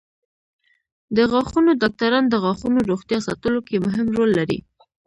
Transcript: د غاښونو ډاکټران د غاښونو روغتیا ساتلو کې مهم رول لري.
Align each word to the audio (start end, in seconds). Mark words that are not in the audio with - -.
د 1.15 1.17
غاښونو 1.31 1.71
ډاکټران 1.81 2.23
د 2.29 2.35
غاښونو 2.43 2.79
روغتیا 2.89 3.19
ساتلو 3.27 3.59
کې 3.67 3.75
مهم 3.85 4.07
رول 4.17 4.29
لري. 4.39 4.59